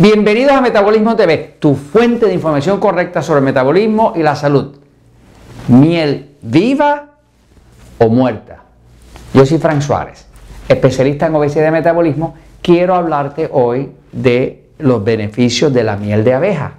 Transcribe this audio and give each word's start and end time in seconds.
3, 0.00 0.12
2. 0.12 0.14
Bienvenidos 0.14 0.52
a 0.52 0.60
Metabolismo 0.60 1.14
TV, 1.14 1.56
tu 1.58 1.74
fuente 1.74 2.26
de 2.26 2.34
información 2.34 2.80
correcta 2.80 3.22
sobre 3.22 3.38
el 3.38 3.44
metabolismo 3.44 4.14
y 4.16 4.22
la 4.22 4.34
salud. 4.34 4.76
Miel 5.68 6.36
viva 6.40 7.10
o 7.98 8.08
muerta. 8.08 8.62
Yo 9.34 9.44
soy 9.44 9.58
Frank 9.58 9.82
Suárez, 9.82 10.26
especialista 10.68 11.26
en 11.26 11.34
obesidad 11.34 11.68
y 11.68 11.72
metabolismo. 11.72 12.34
Quiero 12.62 12.94
hablarte 12.94 13.48
hoy 13.52 13.92
de 14.12 14.70
los 14.78 15.04
beneficios 15.04 15.72
de 15.72 15.84
la 15.84 15.96
miel 15.96 16.24
de 16.24 16.34
abeja. 16.34 16.72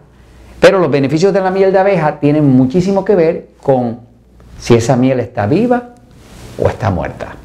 Pero 0.59 0.79
los 0.79 0.91
beneficios 0.91 1.33
de 1.33 1.41
la 1.41 1.51
miel 1.51 1.71
de 1.71 1.79
abeja 1.79 2.19
tienen 2.19 2.45
muchísimo 2.45 3.05
que 3.05 3.15
ver 3.15 3.49
con 3.61 3.99
si 4.59 4.73
esa 4.75 4.95
miel 4.95 5.19
está 5.19 5.45
viva 5.45 5.95
o 6.57 6.67
está 6.67 6.89
muerta. 6.89 7.35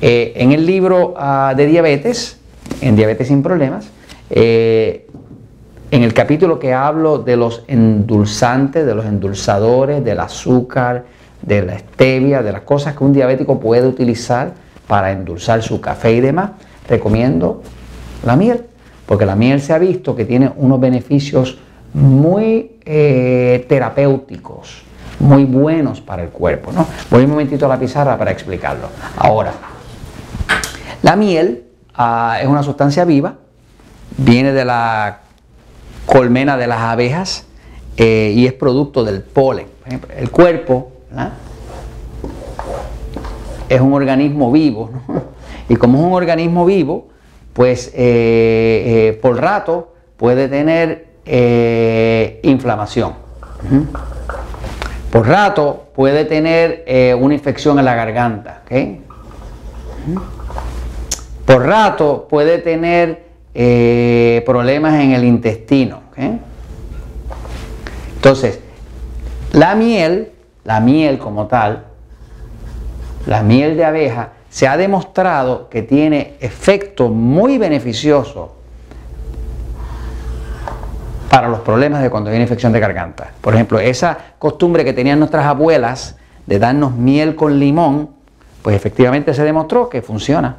Eh, 0.00 0.32
en 0.36 0.52
el 0.52 0.64
libro 0.66 1.14
ah, 1.16 1.52
de 1.56 1.66
diabetes, 1.66 2.38
en 2.80 2.96
Diabetes 2.96 3.28
sin 3.28 3.42
Problemas, 3.42 3.90
eh, 4.30 5.06
en 5.90 6.02
el 6.04 6.14
capítulo 6.14 6.58
que 6.58 6.72
hablo 6.72 7.18
de 7.18 7.36
los 7.36 7.64
endulzantes, 7.66 8.86
de 8.86 8.94
los 8.94 9.04
endulzadores, 9.04 10.04
del 10.04 10.20
azúcar, 10.20 11.04
de 11.42 11.62
la 11.62 11.78
stevia, 11.78 12.42
de 12.42 12.52
las 12.52 12.62
cosas 12.62 12.96
que 12.96 13.02
un 13.02 13.12
diabético 13.12 13.58
puede 13.58 13.88
utilizar 13.88 14.52
para 14.86 15.10
endulzar 15.10 15.62
su 15.62 15.80
café 15.80 16.12
y 16.12 16.20
demás, 16.20 16.52
recomiendo 16.88 17.62
la 18.24 18.36
miel, 18.36 18.64
porque 19.06 19.26
la 19.26 19.34
miel 19.34 19.60
se 19.60 19.72
ha 19.72 19.78
visto 19.78 20.14
que 20.14 20.24
tiene 20.24 20.52
unos 20.56 20.78
beneficios 20.78 21.58
muy 21.92 22.78
eh, 22.84 23.66
terapéuticos, 23.68 24.82
muy 25.18 25.44
buenos 25.44 26.00
para 26.00 26.22
el 26.22 26.28
cuerpo. 26.28 26.70
¿no? 26.72 26.86
Voy 27.10 27.24
un 27.24 27.30
momentito 27.30 27.66
a 27.66 27.68
la 27.68 27.78
pizarra 27.78 28.16
para 28.16 28.30
explicarlo. 28.30 28.88
Ahora, 29.16 29.52
la 31.02 31.16
miel 31.16 31.64
ah, 31.94 32.38
es 32.40 32.46
una 32.46 32.62
sustancia 32.62 33.04
viva, 33.04 33.34
viene 34.20 34.52
de 34.52 34.64
la 34.64 35.20
colmena 36.06 36.56
de 36.56 36.66
las 36.66 36.80
abejas 36.80 37.46
eh, 37.96 38.32
y 38.34 38.46
es 38.46 38.52
producto 38.52 39.04
del 39.04 39.22
polen. 39.22 39.66
el 40.16 40.30
cuerpo 40.30 40.92
es 43.68 43.80
un 43.80 43.92
organismo 43.92 44.52
vivo, 44.52 44.90
y 45.68 45.76
como 45.76 45.98
es 45.98 46.04
un 46.04 46.12
organismo 46.12 46.64
vivo, 46.66 47.08
pues 47.52 47.88
eh, 47.88 47.92
eh, 47.96 49.18
por 49.20 49.40
rato 49.40 49.94
puede 50.16 50.48
tener 50.48 51.08
inflamación. 52.42 53.14
Por 55.12 55.28
rato 55.28 55.88
puede 55.94 56.24
tener 56.24 57.16
una 57.20 57.34
infección 57.34 57.78
en 57.78 57.84
la 57.84 57.94
garganta. 57.94 58.62
Por 61.46 61.66
rato 61.66 62.26
puede 62.28 62.58
tener 62.58 63.29
eh, 63.54 64.42
problemas 64.46 65.00
en 65.00 65.12
el 65.12 65.24
intestino. 65.24 66.02
Entonces, 68.16 68.60
la 69.52 69.74
miel, 69.74 70.32
la 70.64 70.80
miel 70.80 71.18
como 71.18 71.46
tal, 71.46 71.84
la 73.26 73.42
miel 73.42 73.76
de 73.76 73.84
abeja, 73.84 74.32
se 74.50 74.68
ha 74.68 74.76
demostrado 74.76 75.68
que 75.68 75.82
tiene 75.82 76.34
efectos 76.40 77.10
muy 77.10 77.56
beneficiosos 77.56 78.50
para 81.30 81.48
los 81.48 81.60
problemas 81.60 82.02
de 82.02 82.10
cuando 82.10 82.30
viene 82.30 82.42
infección 82.42 82.72
de 82.72 82.80
garganta. 82.80 83.30
Por 83.40 83.54
ejemplo, 83.54 83.78
esa 83.78 84.18
costumbre 84.38 84.84
que 84.84 84.92
tenían 84.92 85.18
nuestras 85.20 85.46
abuelas 85.46 86.16
de 86.46 86.58
darnos 86.58 86.94
miel 86.94 87.36
con 87.36 87.58
limón, 87.58 88.10
pues 88.62 88.74
efectivamente 88.74 89.32
se 89.32 89.44
demostró 89.44 89.88
que 89.88 90.02
funciona. 90.02 90.56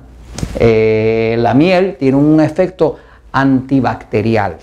Eh, 0.59 1.35
la 1.39 1.53
miel 1.53 1.95
tiene 1.97 2.17
un 2.17 2.39
efecto 2.39 2.97
antibacterial, 3.31 4.57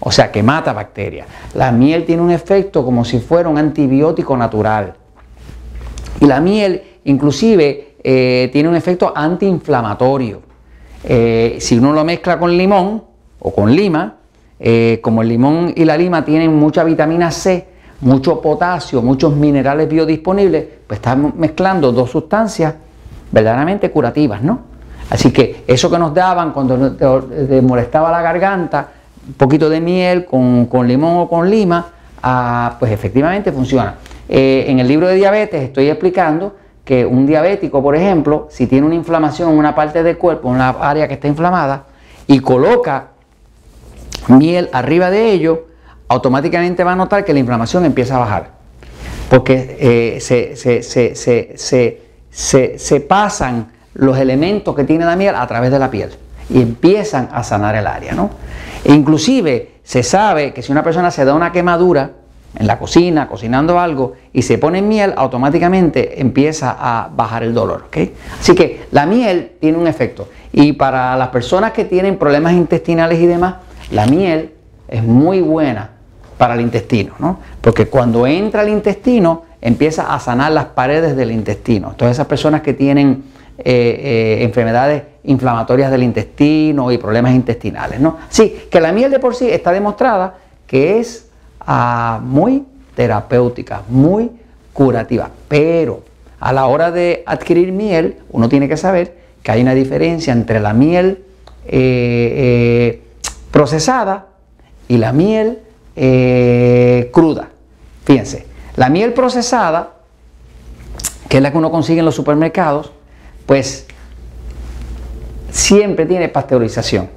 o 0.00 0.10
sea 0.10 0.30
que 0.30 0.42
mata 0.42 0.72
bacterias. 0.72 1.26
La 1.54 1.72
miel 1.72 2.04
tiene 2.04 2.22
un 2.22 2.30
efecto 2.30 2.84
como 2.84 3.04
si 3.04 3.18
fuera 3.20 3.48
un 3.48 3.58
antibiótico 3.58 4.36
natural. 4.36 4.94
Y 6.20 6.26
la 6.26 6.40
miel 6.40 6.82
inclusive 7.04 7.96
eh, 8.02 8.48
tiene 8.52 8.68
un 8.68 8.76
efecto 8.76 9.12
antiinflamatorio. 9.14 10.42
Eh, 11.04 11.56
si 11.60 11.78
uno 11.78 11.92
lo 11.92 12.04
mezcla 12.04 12.38
con 12.38 12.56
limón 12.56 13.02
o 13.40 13.52
con 13.52 13.74
lima, 13.74 14.16
como 15.00 15.22
el 15.22 15.28
limón 15.28 15.72
y 15.74 15.84
la 15.84 15.96
lima 15.96 16.24
tienen 16.24 16.54
mucha 16.54 16.84
vitamina 16.84 17.32
C, 17.32 17.66
mucho 18.00 18.40
potasio, 18.40 19.02
muchos 19.02 19.34
minerales 19.34 19.88
biodisponibles, 19.88 20.64
pues 20.86 20.98
estamos 20.98 21.34
mezclando 21.34 21.90
dos 21.90 22.10
sustancias 22.10 22.74
verdaderamente 23.32 23.90
curativas, 23.90 24.40
¿no? 24.40 24.71
Así 25.12 25.30
que 25.30 25.62
eso 25.66 25.90
que 25.90 25.98
nos 25.98 26.14
daban 26.14 26.52
cuando 26.54 26.92
te 26.92 27.60
molestaba 27.60 28.10
la 28.10 28.22
garganta, 28.22 28.88
un 29.28 29.34
poquito 29.34 29.68
de 29.68 29.78
miel 29.78 30.24
con, 30.24 30.88
limón 30.88 31.18
o 31.18 31.28
con 31.28 31.50
lima, 31.50 31.86
ah, 32.22 32.76
pues 32.78 32.90
efectivamente 32.92 33.52
funciona. 33.52 33.96
Eh, 34.26 34.64
en 34.68 34.78
el 34.78 34.88
libro 34.88 35.06
de 35.08 35.16
diabetes 35.16 35.64
estoy 35.64 35.90
explicando 35.90 36.56
que 36.82 37.04
un 37.04 37.26
diabético, 37.26 37.82
por 37.82 37.94
ejemplo, 37.94 38.48
si 38.50 38.66
tiene 38.66 38.86
una 38.86 38.94
inflamación 38.94 39.50
en 39.50 39.58
una 39.58 39.74
parte 39.74 40.02
del 40.02 40.16
cuerpo, 40.16 40.48
en 40.48 40.54
una 40.54 40.70
área 40.70 41.06
que 41.06 41.12
está 41.12 41.28
inflamada, 41.28 41.84
y 42.26 42.40
coloca 42.40 43.08
miel 44.28 44.70
arriba 44.72 45.10
de 45.10 45.30
ello, 45.30 45.66
automáticamente 46.08 46.84
va 46.84 46.92
a 46.92 46.96
notar 46.96 47.22
que 47.22 47.34
la 47.34 47.38
inflamación 47.38 47.84
empieza 47.84 48.16
a 48.16 48.20
bajar. 48.20 48.52
Porque 49.28 49.76
eh, 49.78 50.20
se, 50.22 50.56
se 52.78 53.00
pasan 53.00 53.81
los 53.94 54.18
elementos 54.18 54.74
que 54.74 54.84
tiene 54.84 55.04
la 55.04 55.16
miel 55.16 55.34
a 55.34 55.46
través 55.46 55.70
de 55.70 55.78
la 55.78 55.90
piel 55.90 56.10
y 56.50 56.60
empiezan 56.60 57.28
a 57.32 57.42
sanar 57.42 57.74
el 57.76 57.86
área. 57.86 58.14
¿no? 58.14 58.30
E 58.84 58.92
inclusive 58.92 59.72
se 59.82 60.02
sabe 60.02 60.52
que 60.52 60.62
si 60.62 60.72
una 60.72 60.82
persona 60.82 61.10
se 61.10 61.24
da 61.24 61.34
una 61.34 61.52
quemadura 61.52 62.12
en 62.58 62.66
la 62.66 62.78
cocina, 62.78 63.28
cocinando 63.28 63.78
algo, 63.78 64.12
y 64.32 64.42
se 64.42 64.58
pone 64.58 64.82
miel, 64.82 65.14
automáticamente 65.16 66.20
empieza 66.20 66.76
a 66.78 67.08
bajar 67.14 67.42
el 67.42 67.54
dolor. 67.54 67.86
Así 68.38 68.54
que 68.54 68.86
la 68.90 69.06
miel 69.06 69.52
tiene 69.58 69.78
un 69.78 69.86
efecto. 69.86 70.28
Y 70.52 70.74
para 70.74 71.16
las 71.16 71.28
personas 71.28 71.72
que 71.72 71.86
tienen 71.86 72.18
problemas 72.18 72.52
intestinales 72.52 73.18
y 73.20 73.26
demás, 73.26 73.54
la 73.90 74.06
miel 74.06 74.52
es 74.88 75.02
muy 75.02 75.40
buena 75.40 75.90
para 76.36 76.54
el 76.54 76.60
intestino, 76.60 77.14
¿no? 77.18 77.38
porque 77.60 77.86
cuando 77.86 78.26
entra 78.26 78.62
al 78.62 78.68
intestino 78.68 79.44
empieza 79.60 80.12
a 80.12 80.18
sanar 80.18 80.52
las 80.52 80.66
paredes 80.66 81.16
del 81.16 81.30
intestino. 81.30 81.94
Todas 81.96 82.12
esas 82.12 82.26
personas 82.26 82.62
que 82.62 82.74
tienen 82.74 83.24
eh, 83.64 84.38
eh, 84.40 84.44
enfermedades 84.44 85.04
inflamatorias 85.22 85.88
del 85.90 86.02
intestino 86.02 86.90
y 86.90 86.98
problemas 86.98 87.32
intestinales. 87.32 88.00
¿no? 88.00 88.18
Sí, 88.28 88.66
que 88.68 88.80
la 88.80 88.90
miel 88.90 89.10
de 89.10 89.20
por 89.20 89.36
sí 89.36 89.48
está 89.48 89.70
demostrada 89.70 90.34
que 90.66 90.98
es 90.98 91.28
ah, 91.60 92.20
muy 92.24 92.64
terapéutica, 92.96 93.82
muy 93.88 94.32
curativa, 94.72 95.30
pero 95.46 96.02
a 96.40 96.52
la 96.52 96.66
hora 96.66 96.90
de 96.90 97.22
adquirir 97.24 97.70
miel 97.70 98.16
uno 98.30 98.48
tiene 98.48 98.68
que 98.68 98.76
saber 98.76 99.16
que 99.44 99.52
hay 99.52 99.62
una 99.62 99.74
diferencia 99.74 100.32
entre 100.32 100.58
la 100.58 100.72
miel 100.72 101.22
eh, 101.66 103.00
procesada 103.52 104.26
y 104.88 104.96
la 104.96 105.12
miel 105.12 105.60
cruda. 107.12 107.50
Fíjense, 108.04 108.46
la 108.74 108.88
miel 108.88 109.12
procesada, 109.12 109.90
que 111.28 111.36
es 111.36 111.42
la 111.42 111.52
que 111.52 111.58
uno 111.58 111.70
consigue 111.70 112.00
en 112.00 112.06
los 112.06 112.14
supermercados, 112.14 112.92
pues 113.46 113.86
siempre 115.50 116.06
tiene 116.06 116.28
pasteurización. 116.28 117.10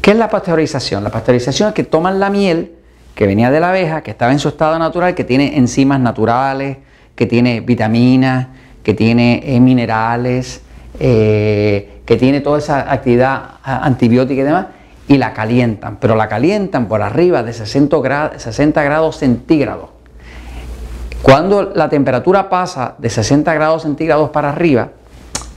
¿Qué 0.00 0.12
es 0.12 0.16
la 0.16 0.28
pasteurización? 0.28 1.04
La 1.04 1.10
pasteurización 1.10 1.68
es 1.68 1.74
que 1.74 1.84
toman 1.84 2.18
la 2.18 2.30
miel 2.30 2.72
que 3.14 3.26
venía 3.26 3.50
de 3.50 3.60
la 3.60 3.68
abeja, 3.68 4.02
que 4.02 4.10
estaba 4.10 4.32
en 4.32 4.38
su 4.38 4.48
estado 4.48 4.78
natural, 4.78 5.14
que 5.14 5.24
tiene 5.24 5.56
enzimas 5.56 6.00
naturales, 6.00 6.78
que 7.14 7.26
tiene 7.26 7.60
vitaminas, 7.60 8.48
que 8.82 8.94
tiene 8.94 9.42
eh, 9.44 9.60
minerales, 9.60 10.62
eh, 10.98 12.00
que 12.04 12.16
tiene 12.16 12.40
toda 12.40 12.58
esa 12.58 12.92
actividad 12.92 13.42
antibiótica 13.62 14.40
y 14.40 14.44
demás, 14.44 14.66
y 15.08 15.18
la 15.18 15.32
calientan, 15.32 15.98
pero 16.00 16.16
la 16.16 16.28
calientan 16.28 16.88
por 16.88 17.02
arriba 17.02 17.42
de 17.42 17.52
60 17.52 17.98
grados, 18.00 18.42
60 18.42 18.82
grados 18.82 19.18
centígrados. 19.18 19.90
Cuando 21.22 21.62
la 21.74 21.88
temperatura 21.88 22.48
pasa 22.48 22.96
de 22.98 23.08
60 23.08 23.52
grados 23.54 23.82
centígrados 23.82 24.30
para 24.30 24.48
arriba, 24.50 24.90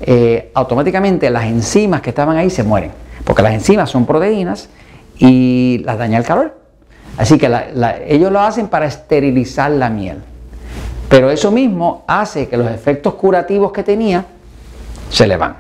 eh, 0.01 0.51
automáticamente 0.53 1.30
las 1.30 1.45
enzimas 1.45 2.01
que 2.01 2.09
estaban 2.09 2.38
ahí 2.38 2.50
se 2.50 2.63
mueren, 2.63 2.92
porque 3.24 3.42
las 3.42 3.53
enzimas 3.53 3.89
son 3.89 4.06
proteínas 4.06 4.69
y 5.18 5.81
las 5.86 5.97
daña 5.97 6.18
el 6.18 6.24
calor. 6.24 6.57
Así 7.18 7.38
que 7.38 7.50
ellos 8.07 8.31
lo 8.31 8.42
hacen 8.42 8.68
para 8.68 8.86
esterilizar 8.86 9.71
la 9.71 9.89
miel. 9.89 10.18
Pero 11.07 11.30
eso 11.30 11.51
mismo 11.51 12.03
hace 12.07 12.47
que 12.47 12.57
los 12.57 12.69
efectos 12.69 13.13
curativos 13.13 13.71
que 13.71 13.83
tenía 13.83 14.25
se 15.09 15.27
le 15.27 15.38
van. 15.38 15.56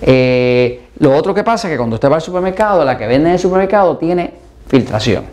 Eh, 0.00 0.88
lo 0.98 1.14
otro 1.14 1.34
que 1.34 1.44
pasa 1.44 1.68
es 1.68 1.72
que 1.72 1.76
cuando 1.76 1.94
usted 1.94 2.10
va 2.10 2.16
al 2.16 2.22
supermercado, 2.22 2.84
la 2.84 2.96
que 2.98 3.06
vende 3.06 3.28
en 3.28 3.34
el 3.34 3.38
supermercado 3.38 3.96
tiene 3.96 4.32
filtración. 4.66 5.24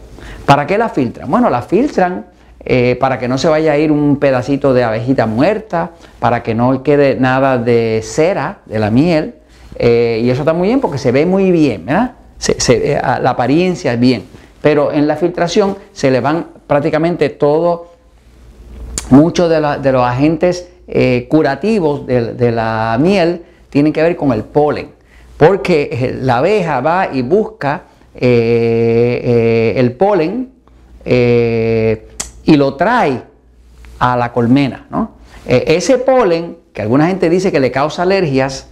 ¿Para 0.46 0.68
qué 0.68 0.78
la 0.78 0.90
filtran? 0.90 1.30
Bueno, 1.30 1.50
la 1.50 1.62
filtran 1.62 2.26
eh, 2.68 2.98
para 3.00 3.20
que 3.20 3.28
no 3.28 3.38
se 3.38 3.48
vaya 3.48 3.74
a 3.74 3.78
ir 3.78 3.92
un 3.92 4.18
pedacito 4.18 4.74
de 4.74 4.84
abejita 4.84 5.28
muerta, 5.28 5.92
para 6.18 6.42
que 6.42 6.56
no 6.56 6.82
quede 6.82 7.16
nada 7.16 7.60
de 7.60 8.02
cera, 8.04 8.62
de 8.66 8.80
la 8.80 8.90
miel. 8.90 9.36
Eh, 9.76 10.22
y 10.24 10.32
eso 10.32 10.42
está 10.42 10.54
muy 10.54 10.70
bien 10.70 10.82
porque 10.82 10.98
se 10.98 11.12
ve 11.12 11.28
muy 11.28 11.52
bien, 11.52 11.86
¿verdad? 11.86 12.14
eh, 12.48 13.00
la 13.22 13.30
apariencia 13.30 13.94
es 13.94 14.00
bien, 14.00 14.24
pero 14.64 14.92
en 14.92 15.06
la 15.08 15.16
filtración 15.16 15.78
se 15.94 16.10
le 16.10 16.22
van 16.22 16.48
prácticamente 16.66 17.30
todo, 17.30 17.92
muchos 19.12 19.48
de, 19.48 19.62
los 19.92 20.04
agentes 20.04 20.68
curativos 21.30 22.08
de, 22.08 22.52
la 22.52 22.98
miel 23.00 23.44
tienen 23.70 23.94
que 23.94 24.02
ver 24.02 24.16
con 24.16 24.32
el 24.32 24.44
polen, 24.44 24.90
porque 25.38 26.16
la 26.20 26.38
abeja 26.38 26.82
va 26.82 27.10
y 27.14 27.22
busca 27.22 27.84
el 28.16 29.92
polen 30.00 30.50
y 32.46 32.56
lo 32.56 32.76
trae 32.76 33.24
a 34.00 34.16
la 34.16 34.32
colmena. 34.32 34.86
ese 35.46 35.98
polen, 35.98 36.58
que 36.74 36.82
alguna 36.82 37.08
gente 37.08 37.30
dice 37.30 37.52
que 37.52 37.60
le 37.60 37.72
causa 37.72 38.04
alergias, 38.04 38.68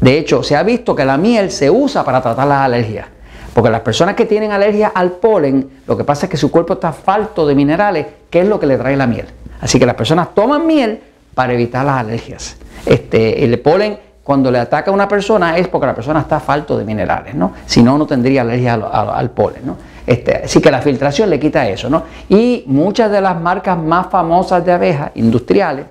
de 0.00 0.18
hecho, 0.18 0.42
se 0.42 0.56
ha 0.56 0.62
visto 0.62 0.94
que 0.94 1.04
la 1.04 1.18
miel 1.18 1.50
se 1.50 1.70
usa 1.70 2.04
para 2.04 2.22
tratar 2.22 2.46
las 2.46 2.60
alergias. 2.60 3.06
Porque 3.52 3.70
las 3.70 3.80
personas 3.80 4.14
que 4.14 4.26
tienen 4.26 4.52
alergia 4.52 4.92
al 4.94 5.12
polen, 5.12 5.82
lo 5.86 5.96
que 5.96 6.04
pasa 6.04 6.26
es 6.26 6.30
que 6.30 6.36
su 6.36 6.50
cuerpo 6.50 6.74
está 6.74 6.92
falto 6.92 7.46
de 7.46 7.54
minerales, 7.54 8.06
que 8.30 8.40
es 8.40 8.48
lo 8.48 8.60
que 8.60 8.66
le 8.66 8.78
trae 8.78 8.96
la 8.96 9.06
miel. 9.06 9.26
Así 9.60 9.78
que 9.78 9.86
las 9.86 9.96
personas 9.96 10.34
toman 10.34 10.66
miel 10.66 11.00
para 11.34 11.52
evitar 11.52 11.84
las 11.84 11.96
alergias. 11.96 12.56
Este, 12.86 13.44
el 13.44 13.58
polen, 13.60 13.98
cuando 14.22 14.50
le 14.50 14.58
ataca 14.58 14.90
a 14.90 14.94
una 14.94 15.08
persona, 15.08 15.58
es 15.58 15.68
porque 15.68 15.86
la 15.86 15.94
persona 15.94 16.20
está 16.20 16.40
falto 16.40 16.78
de 16.78 16.84
minerales, 16.84 17.34
¿no? 17.34 17.52
Si 17.66 17.82
no, 17.82 17.98
no 17.98 18.06
tendría 18.06 18.42
alergia 18.42 18.74
al, 18.74 19.30
polen, 19.30 19.66
¿no? 19.66 19.76
Este, 20.10 20.42
así 20.44 20.60
que 20.60 20.70
la 20.70 20.80
filtración 20.82 21.30
le 21.30 21.38
quita 21.38 21.68
eso, 21.68 21.88
¿no? 21.88 22.02
Y 22.28 22.64
muchas 22.66 23.12
de 23.12 23.20
las 23.20 23.40
marcas 23.40 23.78
más 23.78 24.08
famosas 24.08 24.64
de 24.64 24.72
abejas 24.72 25.12
industriales 25.14 25.86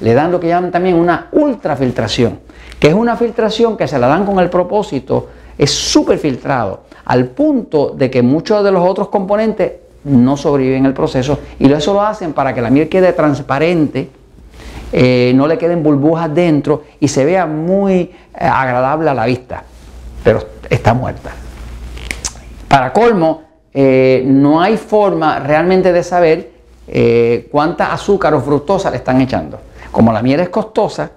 le 0.00 0.14
dan 0.14 0.30
lo 0.30 0.38
que 0.38 0.48
llaman 0.48 0.70
también 0.70 0.96
una 0.96 1.28
ultrafiltración 1.32 2.38
que 2.84 2.88
es 2.88 2.94
una 2.94 3.16
filtración 3.16 3.78
que 3.78 3.88
se 3.88 3.98
la 3.98 4.08
dan 4.08 4.26
con 4.26 4.38
el 4.40 4.50
propósito, 4.50 5.28
es 5.56 5.70
súper 5.70 6.18
filtrado, 6.18 6.82
al 7.06 7.28
punto 7.28 7.94
de 7.96 8.10
que 8.10 8.22
muchos 8.22 8.62
de 8.62 8.70
los 8.70 8.86
otros 8.86 9.08
componentes 9.08 9.72
no 10.04 10.36
sobreviven 10.36 10.84
el 10.84 10.92
proceso 10.92 11.38
y 11.58 11.72
eso 11.72 11.94
lo 11.94 12.02
hacen 12.02 12.34
para 12.34 12.52
que 12.52 12.60
la 12.60 12.68
miel 12.68 12.90
quede 12.90 13.14
transparente, 13.14 14.10
eh, 14.92 15.32
no 15.34 15.46
le 15.46 15.56
queden 15.56 15.82
burbujas 15.82 16.34
dentro 16.34 16.82
y 17.00 17.08
se 17.08 17.24
vea 17.24 17.46
muy 17.46 17.94
eh, 17.94 18.12
agradable 18.38 19.08
a 19.08 19.14
la 19.14 19.24
vista, 19.24 19.64
pero 20.22 20.44
está 20.68 20.92
muerta. 20.92 21.30
Para 22.68 22.92
colmo, 22.92 23.43
eh, 23.74 24.22
no 24.26 24.62
hay 24.62 24.76
forma 24.76 25.40
realmente 25.40 25.92
de 25.92 26.02
saber 26.02 26.54
cuánta 27.50 27.92
azúcar 27.92 28.34
o 28.34 28.40
fructosa 28.40 28.90
le 28.90 28.98
están 28.98 29.20
echando. 29.20 29.58
Como 29.90 30.12
la 30.12 30.22
miel 30.22 30.40
es 30.40 30.50
costosa, 30.50 31.10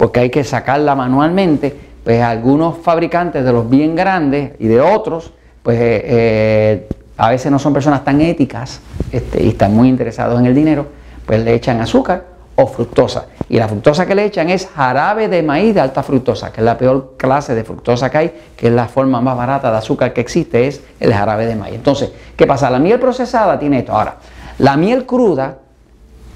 porque 0.00 0.20
hay 0.20 0.30
que 0.30 0.44
sacarla 0.44 0.94
manualmente, 0.94 1.76
pues 2.02 2.22
algunos 2.22 2.78
fabricantes 2.78 3.44
de 3.44 3.52
los 3.52 3.68
bien 3.68 3.94
grandes 3.94 4.52
y 4.58 4.66
de 4.66 4.80
otros, 4.80 5.30
pues 5.62 5.78
eh, 5.78 6.02
eh, 6.04 6.88
a 7.18 7.28
veces 7.28 7.52
no 7.52 7.58
son 7.58 7.74
personas 7.74 8.02
tan 8.02 8.20
éticas 8.22 8.80
este, 9.12 9.42
y 9.42 9.48
están 9.48 9.74
muy 9.76 9.88
interesados 9.88 10.40
en 10.40 10.46
el 10.46 10.54
dinero, 10.54 10.86
pues 11.26 11.44
le 11.44 11.54
echan 11.54 11.80
azúcar 11.80 12.24
o 12.60 12.66
fructosa. 12.66 13.26
Y 13.48 13.56
la 13.56 13.68
fructosa 13.68 14.06
que 14.06 14.14
le 14.14 14.24
echan 14.24 14.50
es 14.50 14.66
jarabe 14.66 15.28
de 15.28 15.42
maíz 15.42 15.74
de 15.74 15.80
alta 15.80 16.02
fructosa, 16.02 16.52
que 16.52 16.60
es 16.60 16.64
la 16.64 16.76
peor 16.76 17.14
clase 17.16 17.54
de 17.54 17.64
fructosa 17.64 18.10
que 18.10 18.18
hay, 18.18 18.32
que 18.56 18.68
es 18.68 18.72
la 18.72 18.86
forma 18.86 19.20
más 19.20 19.36
barata 19.36 19.70
de 19.70 19.78
azúcar 19.78 20.12
que 20.12 20.20
existe, 20.20 20.66
es 20.66 20.82
el 21.00 21.12
jarabe 21.12 21.46
de 21.46 21.56
maíz. 21.56 21.74
Entonces, 21.74 22.12
¿qué 22.36 22.46
pasa? 22.46 22.70
La 22.70 22.78
miel 22.78 23.00
procesada 23.00 23.58
tiene 23.58 23.80
esto. 23.80 23.92
Ahora, 23.92 24.16
la 24.58 24.76
miel 24.76 25.06
cruda 25.06 25.58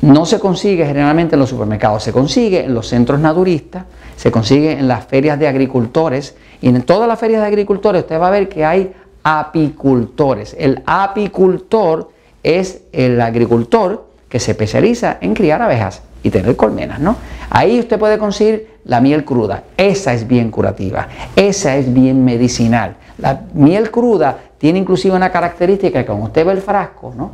no 0.01 0.27
se 0.27 0.41
consigue 0.41 0.87
generalmente 0.87 1.37
en 1.37 1.41
los 1.41 1.51
supermercados, 1.51 2.03
se 2.03 2.13
consigue 2.13 2.65
en 2.65 2.75
los 2.75 2.89
centros 2.89 3.21
naturistas, 3.21 3.85
se 4.17 4.31
consigue 4.31 4.73
en 4.73 4.89
las 4.89 5.05
ferias 5.05 5.39
de 5.39 5.49
agricultores 5.49 6.37
y 6.61 6.69
en 6.69 6.83
todas 6.83 7.09
las 7.09 7.19
ferias 7.19 7.41
de 7.43 7.47
agricultores 7.47 8.03
usted 8.03 8.21
va 8.21 8.29
a 8.29 8.31
ver 8.31 8.49
que 8.49 8.65
hay 8.65 8.93
apicultores. 9.23 10.57
El 10.59 10.83
apicultor 10.87 12.11
es 12.43 12.83
el 12.93 13.21
agricultor 13.21 14.07
que 14.29 14.41
se 14.41 14.51
especializa 14.51 15.19
en 15.21 15.35
criar 15.35 15.63
abejas 15.63 16.03
y 16.25 16.31
tener 16.31 16.57
colmenas, 16.57 16.99
¿no? 16.99 17.17
Ahí 17.51 17.79
usted 17.79 17.99
puede 17.99 18.19
conseguir 18.19 18.79
la 18.87 19.01
miel 19.01 19.25
cruda. 19.25 19.63
Esa 19.77 20.13
es 20.15 20.27
bien 20.27 20.51
curativa, 20.51 21.07
esa 21.37 21.77
es 21.77 21.93
bien 21.93 22.25
medicinal. 22.25 22.97
La 23.19 23.43
miel 23.53 23.93
cruda 23.93 24.37
tiene 24.59 24.81
inclusive 24.81 25.15
una 25.15 25.31
característica 25.31 26.01
que 26.01 26.07
cuando 26.07 26.25
usted 26.25 26.45
ve 26.45 26.53
el 26.53 26.63
frasco, 26.63 27.15
¿no? 27.17 27.31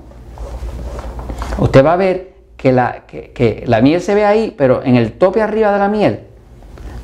Usted 1.58 1.84
va 1.84 1.94
a 1.94 1.96
ver 1.96 2.32
que 2.56 2.72
la, 2.72 3.04
que, 3.06 3.64
la 3.66 3.80
miel 3.80 4.02
se 4.02 4.14
ve 4.14 4.24
ahí, 4.24 4.54
pero 4.56 4.82
en 4.84 4.96
el 4.96 5.12
tope 5.12 5.40
arriba 5.40 5.72
de 5.72 5.78
la 5.78 5.88
miel 5.88 6.20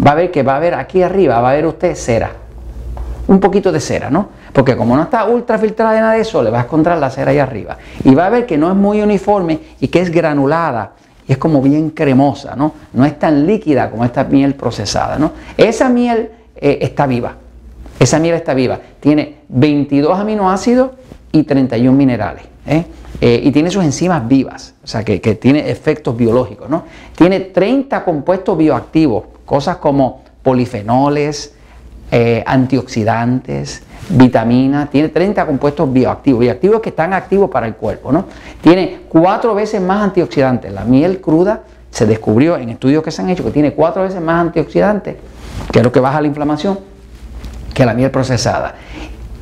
va 0.05 0.11
a 0.11 0.15
ver 0.15 0.31
que 0.31 0.43
va 0.43 0.55
a 0.55 0.57
haber 0.57 0.75
aquí 0.75 1.03
arriba, 1.03 1.41
va 1.41 1.51
a 1.51 1.55
ver 1.55 1.67
usted 1.67 1.95
cera. 1.95 2.31
Un 3.29 3.41
poquito 3.41 3.73
de 3.73 3.81
cera, 3.81 4.11
¿no? 4.11 4.29
Porque 4.53 4.77
como 4.77 4.97
no 4.97 5.03
está 5.03 5.25
ultra 5.25 5.59
filtrada 5.59 5.99
nada 6.01 6.13
de 6.15 6.21
eso, 6.21 6.43
le 6.43 6.51
va 6.51 6.61
a 6.61 6.63
encontrar 6.65 6.99
la 6.99 7.11
cera 7.11 7.31
ahí 7.31 7.39
arriba. 7.39 7.77
Y 8.05 8.15
va 8.15 8.27
a 8.27 8.31
ver 8.31 8.47
que 8.47 8.59
no 8.59 8.69
es 8.71 8.77
muy 8.77 9.01
uniforme 9.03 9.61
y 9.81 9.89
que 9.89 10.01
es 10.01 10.11
granulada. 10.11 10.93
Y 11.29 11.33
es 11.33 11.39
como 11.39 11.61
bien 11.61 11.91
cremosa, 11.91 12.55
¿no? 12.57 12.73
No 12.93 13.05
es 13.05 13.19
tan 13.19 13.47
líquida 13.47 13.91
como 13.91 14.05
esta 14.05 14.25
miel 14.25 14.55
procesada, 14.55 15.19
¿no? 15.19 15.33
Esa 15.57 15.89
miel 15.89 16.31
eh, 16.57 16.79
está 16.83 17.07
viva. 17.07 17.37
Esa 17.99 18.19
miel 18.19 18.35
está 18.35 18.55
viva. 18.55 18.79
Tiene 19.01 19.39
22 19.49 20.19
aminoácidos 20.19 20.91
y 21.33 21.43
31 21.43 21.97
minerales. 21.97 22.45
¿eh? 22.67 22.85
Eh, 23.21 23.41
y 23.45 23.51
tiene 23.51 23.71
sus 23.71 23.83
enzimas 23.83 24.27
vivas, 24.29 24.75
o 24.85 24.87
sea, 24.87 25.03
que, 25.03 25.19
tiene 25.19 25.71
efectos 25.71 26.15
biológicos, 26.15 26.69
¿no? 26.69 26.85
Tiene 27.17 27.41
30 27.41 28.05
compuestos 28.05 28.59
bioactivos, 28.59 29.25
cosas 29.47 29.79
como 29.79 30.23
polifenoles, 30.43 31.55
eh, 32.11 32.45
antioxidantes, 32.47 33.83
vitaminas, 34.09 34.91
tiene 34.91 35.09
30 35.09 35.47
compuestos 35.47 35.93
bioactivos, 35.93 36.41
bioactivos 36.41 36.81
que 36.81 36.91
están 36.91 37.13
activos 37.13 37.51
para 37.51 37.67
el 37.67 37.75
cuerpo, 37.75 38.13
¿no? 38.13 38.27
Tiene 38.61 39.01
cuatro 39.09 39.55
veces 39.55 39.81
más 39.81 40.03
antioxidantes. 40.03 40.73
La 40.73 40.85
miel 40.85 41.21
cruda 41.21 41.63
se 41.91 42.07
descubrió 42.07 42.57
en 42.57 42.69
estudios 42.69 43.03
que 43.03 43.11
se 43.11 43.23
han 43.23 43.31
hecho 43.31 43.45
que 43.45 43.51
tiene 43.51 43.73
cuatro 43.73 44.03
veces 44.03 44.21
más 44.21 44.41
antioxidantes, 44.41 45.17
que 45.73 45.79
es 45.79 45.85
lo 45.85 45.91
que 45.91 46.01
baja 46.01 46.21
la 46.21 46.27
inflamación, 46.27 46.79
que 47.73 47.85
la 47.85 47.95
miel 47.95 48.11
procesada. 48.11 48.75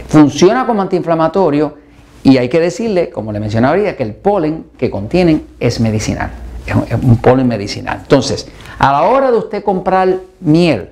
Funciona 0.09 0.67
como 0.67 0.83
antiinflamatorio 0.83 1.75
y 2.23 2.39
hay 2.39 2.49
que 2.49 2.61
decirle, 2.61 3.11
como 3.11 3.33
le 3.33 3.41
mencionaba 3.41 3.75
ahorita, 3.75 3.97
que 3.97 4.03
el 4.03 4.15
polen 4.15 4.67
que 4.79 4.91
contienen 4.91 5.47
es 5.61 5.81
medicinal, 5.81 6.31
es 6.67 6.75
un, 6.75 7.17
polen 7.19 7.47
medicinal. 7.47 7.99
Entonces, 8.01 8.49
a 8.79 8.93
la 8.93 9.03
hora 9.03 9.31
de 9.31 9.37
usted 9.37 9.63
comprar 9.63 10.17
miel, 10.41 10.91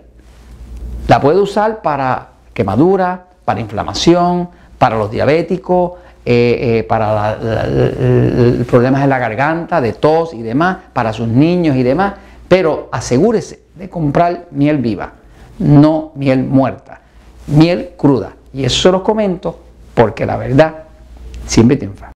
la 1.08 1.20
puede 1.20 1.40
usar 1.40 1.80
para 1.80 2.32
quemadura, 2.52 3.28
para 3.52 3.60
inflamación, 3.60 4.48
para 4.78 4.96
los 4.96 5.10
diabéticos, 5.10 5.92
eh, 6.24 6.78
eh, 6.78 6.84
para 6.84 7.36
problemas 8.66 9.02
de 9.02 9.08
la 9.08 9.18
garganta, 9.18 9.78
de 9.82 9.92
tos 9.92 10.32
y 10.32 10.40
demás, 10.40 10.78
para 10.94 11.12
sus 11.12 11.28
niños 11.28 11.76
y 11.76 11.82
demás, 11.82 12.14
pero 12.48 12.88
asegúrese 12.90 13.60
de 13.74 13.90
comprar 13.90 14.46
miel 14.52 14.78
viva, 14.78 15.12
no 15.58 16.12
miel 16.14 16.44
muerta, 16.44 17.02
miel 17.46 17.90
cruda. 17.98 18.32
Y 18.54 18.64
eso 18.64 18.80
se 18.80 18.90
los 18.90 19.02
comento 19.02 19.60
porque 19.92 20.24
la 20.24 20.38
verdad 20.38 20.84
siempre 21.46 21.76
triunfa. 21.76 22.11